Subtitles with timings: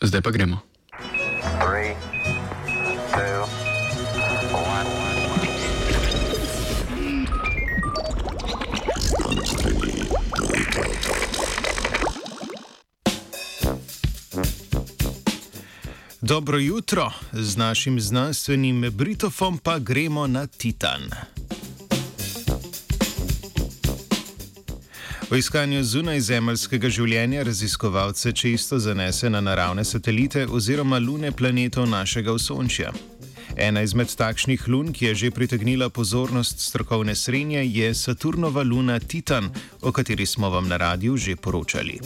[0.00, 0.58] Zdaj pa gremo.
[1.60, 1.94] Three,
[3.12, 3.68] two.
[16.20, 21.10] Dobro jutro, z našim znanstvenim Britofom pa gremo na Titan.
[25.28, 32.94] V iskanju zunajzemeljskega življenja raziskovalce čisto zanese na naravne satelite oziroma lune planetov našega Osončja.
[33.56, 39.50] Ena izmed takšnih lun, ki je že pritegnila pozornost strokovne srednje, je Saturnova luna Titan,
[39.82, 42.00] o kateri smo vam na radiju že poročali.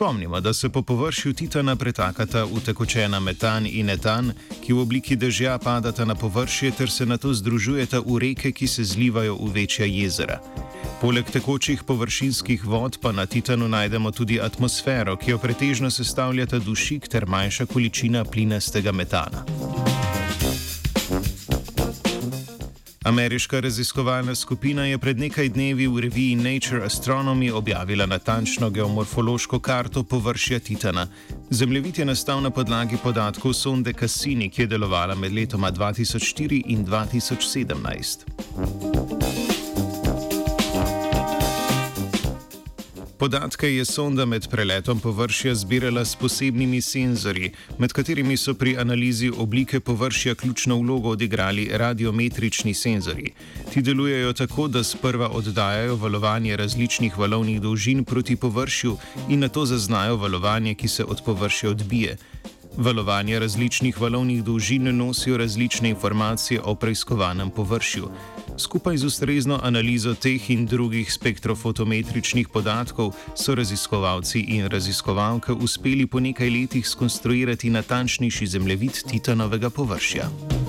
[0.00, 4.32] Spomnimo, da se po površju Titana pretakata utekočena metan in etan,
[4.64, 8.66] ki v obliki dežja padata na površje ter se na to združujeta v reke, ki
[8.66, 10.40] se zlivajo v večja jezera.
[11.00, 17.08] Poleg tekočih površinskih vod pa na Titanu najdemo tudi atmosfero, ki jo pretežno sestavljata dušik
[17.08, 19.44] ter manjša količina plinastega metana.
[23.10, 30.02] Ameriška raziskovalna skupina je pred nekaj dnevi v reviji Nature Astronomy objavila natančno geomorfološko karto
[30.02, 31.06] površja Titana.
[31.50, 36.86] Zemljevid je nastal na podlagi podatkov sonde Cassini, ki je delovala med letoma 2004 in
[36.86, 39.09] 2017.
[43.20, 49.28] Podatke je sonda med preletom površja zbirala s posebnimi senzorji, med katerimi so pri analizi
[49.36, 53.32] oblike površja ključno vlogo odigrali radiometrični senzorji.
[53.72, 58.96] Ti delujejo tako, da sprva oddajajo valovanje različnih valovnih dolžin proti površju
[59.28, 62.16] in na to zaznajo valovanje, ki se od površja odbije.
[62.76, 68.08] Valovanje različnih valovnih dolžin nosijo različne informacije o preiskovanem površju.
[68.60, 76.20] Skupaj z ustrezno analizo teh in drugih spektrofotometričnih podatkov so raziskovalci in raziskovalke uspeli po
[76.20, 80.59] nekaj letih skonstruirati natančnejši zemljevid Titanovega površja.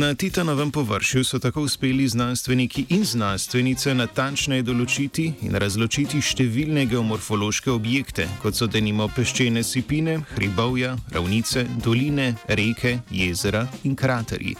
[0.00, 7.68] Na Titanovem površju so tako uspeli znanstveniki in znanstvenice natančneje določiti in razločiti številne geomorfološke
[7.74, 14.54] objekte, kot so denimo peščene sipine, hribovja, ravnice, doline, reke, jezera in kraterji.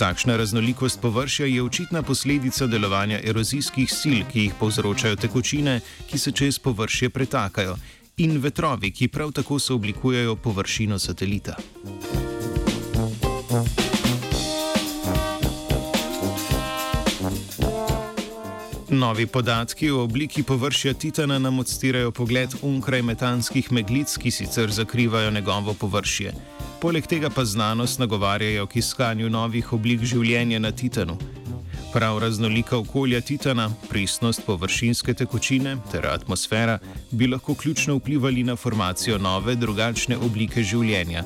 [0.00, 5.76] Takšna raznolikost površja je očitna posledica delovanja erozijskih sil, ki jih povzročajo tekočine,
[6.10, 7.78] ki se čez površje pretakajo,
[8.26, 11.54] in vetrovi, ki prav tako sooblikujejo površino satelita.
[18.94, 25.30] Novi podatki o obliki površja Titana nam odstirajo pogled onkraj metanskih meglic, ki sicer zakrivajo
[25.30, 26.32] njegovo površje.
[26.80, 31.16] Poleg tega pa znanost nagovarjajo k iskanju novih oblik življenja na Titanu.
[31.92, 36.78] Prav raznolika okolja Titana, pristnost površinske tekočine ter atmosfera
[37.10, 41.24] bi lahko ključno vplivali na formacijo nove, drugačne oblike življenja.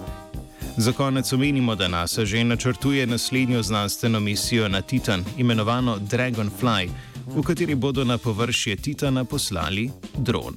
[0.76, 6.88] Za konec omenimo, da NASA že načrtuje naslednjo znanstveno misijo na Titan, imenovano Dragonfly
[7.34, 10.54] v kateri bodo na površje Titana poslali dron.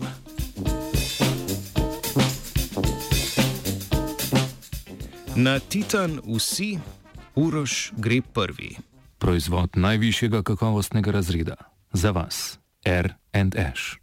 [5.36, 6.80] Na Titan vsi,
[7.36, 8.76] Uroš gre prvi.
[9.18, 11.56] Proizvod najvišjega kakovostnega razreda
[11.94, 14.00] za vas, R&H.